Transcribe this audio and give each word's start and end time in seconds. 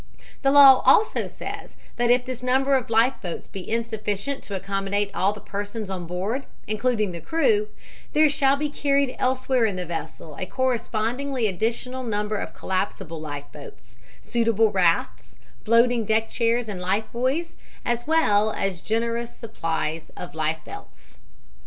The 0.41 0.49
law 0.49 0.81
also 0.83 1.27
says 1.27 1.75
that 1.97 2.09
if 2.09 2.25
this 2.25 2.41
number 2.41 2.73
of 2.75 2.89
life 2.89 3.13
boats 3.21 3.45
be 3.45 3.69
insufficient 3.69 4.41
to 4.45 4.55
accommodate 4.55 5.11
all 5.13 5.31
the 5.31 5.39
persons 5.39 5.91
on 5.91 6.07
board, 6.07 6.47
including 6.65 7.11
the 7.11 7.21
crew, 7.21 7.67
there 8.13 8.27
shall 8.27 8.55
be 8.55 8.67
carried 8.71 9.15
elsewhere 9.19 9.67
in 9.67 9.75
the 9.75 9.85
vessel 9.85 10.35
a 10.39 10.47
correspondingly 10.47 11.45
additional 11.47 12.01
number 12.01 12.37
of 12.37 12.55
collapsible 12.55 13.21
life 13.21 13.51
boats, 13.51 13.99
suitable 14.23 14.71
rafts, 14.71 15.35
floating 15.65 16.03
deck 16.03 16.29
chairs 16.29 16.67
and 16.67 16.81
life 16.81 17.05
buoys, 17.13 17.55
as 17.85 18.07
well 18.07 18.51
as 18.53 18.81
a 18.81 18.83
generous 18.83 19.35
supply 19.37 20.01
of 20.17 20.33
life 20.33 20.61
belts. 20.65 21.19